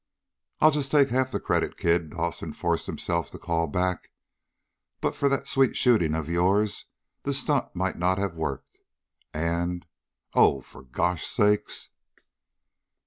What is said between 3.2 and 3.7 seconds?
to call